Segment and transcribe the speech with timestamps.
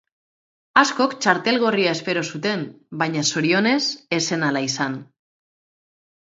[0.81, 2.63] Askok txartel gorria espero zuten,
[3.03, 3.77] baina zorionez
[4.19, 4.99] ez zen ahala izan.